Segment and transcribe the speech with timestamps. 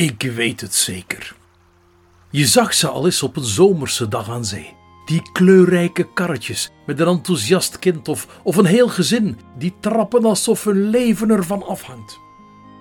[0.00, 1.34] Ik weet het zeker.
[2.30, 4.74] Je zag ze al eens op een zomerse dag aan zee.
[5.06, 10.64] Die kleurrijke karretjes met een enthousiast kind of, of een heel gezin die trappen alsof
[10.64, 12.18] hun leven ervan afhangt.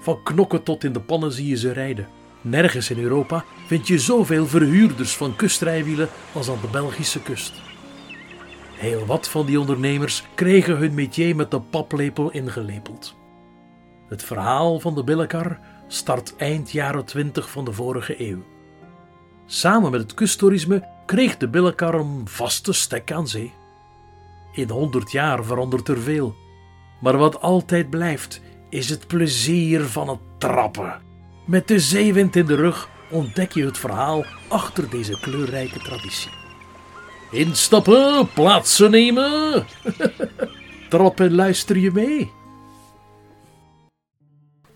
[0.02, 2.08] Van knokken tot in de pannen zie je ze rijden.
[2.42, 7.54] Nergens in Europa vind je zoveel verhuurders van kustrijwielen als aan de Belgische kust.
[8.74, 13.16] Heel wat van die ondernemers kregen hun métier met de paplepel ingelepeld.
[14.10, 15.60] Het verhaal van de billenkar
[15.92, 18.44] start eind jaren 20 van de vorige eeuw.
[19.46, 23.54] Samen met het kusttoerisme kreeg de billenkar een vaste stek aan zee.
[24.54, 26.36] In honderd jaar verandert er veel,
[27.02, 31.02] maar wat altijd blijft is het plezier van het trappen.
[31.46, 36.32] Met de zeewind in de rug ontdek je het verhaal achter deze kleurrijke traditie.
[37.32, 39.66] Instappen, plaatsen nemen.
[40.90, 42.32] Trap en luister je mee.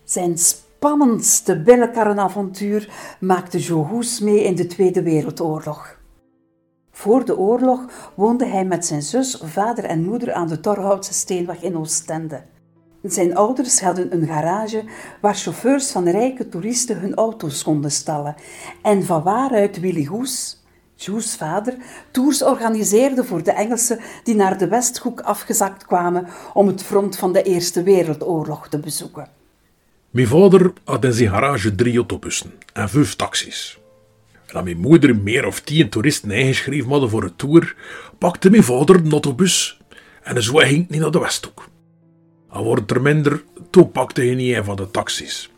[0.04, 0.38] Zijn
[0.84, 2.88] spannendste billenkarrenavontuur
[3.20, 5.98] maakte Joe Hoes mee in de Tweede Wereldoorlog.
[6.90, 11.62] Voor de oorlog woonde hij met zijn zus, vader en moeder aan de Torhoutse Steenweg
[11.62, 12.42] in Oostende.
[13.02, 14.84] Zijn ouders hadden een garage
[15.20, 18.34] waar chauffeurs van rijke toeristen hun auto's konden stallen
[18.82, 21.76] en van waaruit Willy Goes, Joes vader,
[22.10, 27.32] tours organiseerde voor de Engelsen die naar de Westhoek afgezakt kwamen om het front van
[27.32, 29.43] de Eerste Wereldoorlog te bezoeken.
[30.14, 33.78] Mijn vader had in zijn garage drie autobussen en vijf taxis.
[34.46, 37.76] En als mijn moeder meer of tien toeristen ingeschreven hadden voor een tour,
[38.18, 39.80] pakte mijn vader een autobus
[40.22, 41.68] en zo ging niet naar de Westhoek.
[42.48, 45.50] Al wordt er minder, toen pakte hij niet een van de taxis.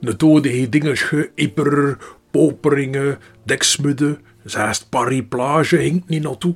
[0.00, 1.98] De tode hij dingen geïper,
[2.30, 6.54] poperingen, deksmudden, zelfs Paris Plage hing niet naartoe,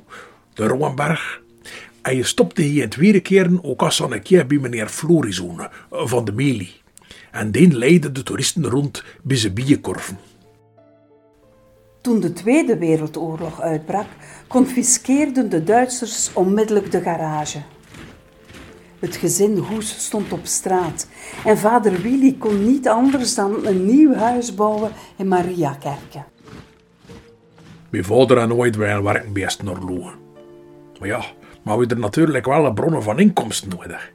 [0.55, 1.41] de Roenberg.
[2.03, 6.25] En je stopte hier in het weerkeren ook als een keer bij meneer Florizone van
[6.25, 6.80] de Meli.
[7.31, 10.19] En die leidde de toeristen rond bij zijn bijenkorven.
[12.01, 14.07] Toen de Tweede Wereldoorlog uitbrak,
[14.49, 17.63] confiskeerden de Duitsers onmiddellijk de garage.
[18.99, 21.09] Het gezin Hoes stond op straat
[21.45, 26.25] en vader Willy kon niet anders dan een nieuw huis bouwen in Mariakerke.
[27.91, 29.87] Mijn vader en ooit wel werken best naar.
[30.99, 31.25] Maar ja,
[31.63, 34.13] maar we er natuurlijk wel een bronnen van inkomsten nodig.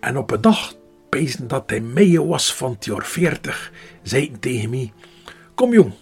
[0.00, 0.74] En op een dag,
[1.08, 4.92] pezen dat hij mee was van het jaar 40, zei hij tegen mij:
[5.54, 5.92] Kom jong,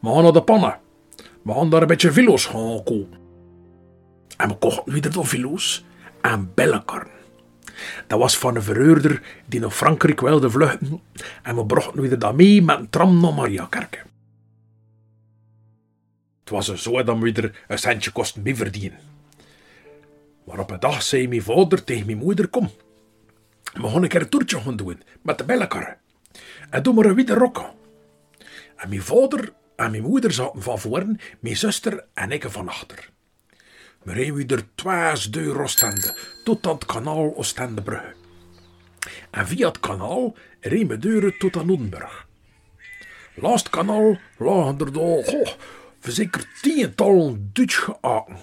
[0.00, 0.78] we gaan naar de pannen.
[1.42, 3.18] We gaan daar een beetje vilo's gaan kopen.
[4.36, 5.84] En we kochten weer de vilo's
[6.20, 7.14] en bellenkarren.
[8.06, 11.00] Dat was van een verhuurder die naar Frankrijk wilde vluchten
[11.42, 13.98] en we brachten weer dat mee met een tram naar Mariakerke.
[16.40, 18.98] Het was zo dat we er een centje kosten bij verdienen.
[20.44, 22.70] Maar op een dag zei mijn vader tegen mijn moeder, kom,
[23.76, 25.96] we gaan een keer een toertje gaan doen met de bellenkarren.
[26.70, 27.64] En doe maar een witte rok.
[28.76, 33.10] En mijn vader en mijn moeder zaten van voren, mijn zuster en ik van achter.
[34.02, 38.14] We reden er twee deur Oostende, tot aan het kanaal Oostendebrugge.
[39.30, 42.26] En via het kanaal reden we deuren tot aan Oedenburg.
[43.34, 45.48] Langs het kanaal lagen er daar, goh,
[46.00, 48.36] zeker tientallen Duitse aken.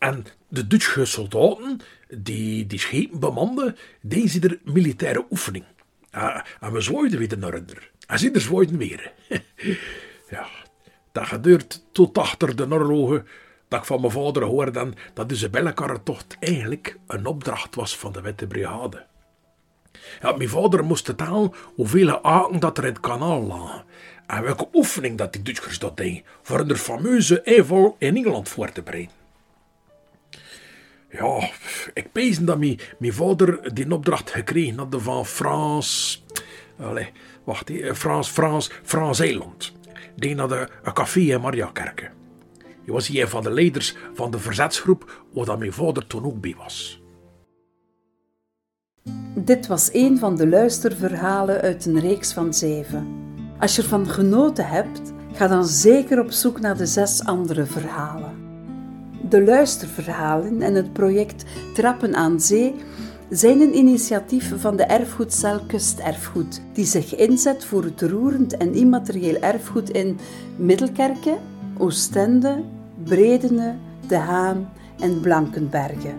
[0.00, 5.64] En, de Duitse soldaten, die die schepen bemanden, deden er militaire oefening.
[6.10, 7.90] En, en we zwaaiden weer naar onder.
[8.06, 9.12] En ze er zwaaiden weer.
[10.30, 10.46] ja,
[11.12, 13.26] dat gebeurt tot achter de oorlogen
[13.68, 18.20] dat ik van mijn vader hoorde dat de Isabellenkarretocht eigenlijk een opdracht was van de
[18.20, 19.06] Witte Brigade.
[20.36, 23.84] Mijn vader moest vertellen hoeveel aken dat er in het kanaal lagen
[24.26, 28.72] en welke oefening dat die Duitsers dat deden voor een fameuze inval in Engeland voor
[28.72, 29.19] te bereiden.
[31.10, 31.50] Ja,
[31.94, 36.24] ik pees dat mijn, vader die opdracht gekregen had van Frans...
[36.78, 37.12] Allee,
[37.44, 39.72] wacht, Frans, Frans, Frans Eiland.
[40.16, 42.10] Die had een café in Mariakerke.
[42.84, 46.54] Hij was een van de leiders van de verzetsgroep, waar mijn vader toen ook bij
[46.58, 47.02] was.
[49.34, 53.08] Dit was een van de luisterverhalen uit een reeks van zeven.
[53.58, 58.39] Als je ervan genoten hebt, ga dan zeker op zoek naar de zes andere verhalen.
[59.30, 61.44] De luisterverhalen en het project
[61.74, 62.74] Trappen aan Zee
[63.28, 69.40] zijn een initiatief van de erfgoedcel Kusterfgoed, die zich inzet voor het roerend en immaterieel
[69.40, 70.18] erfgoed in
[70.56, 71.36] Middelkerke,
[71.78, 72.62] Oostende,
[73.04, 73.74] Bredene,
[74.06, 74.68] De Haan
[75.00, 76.14] en Blankenbergen.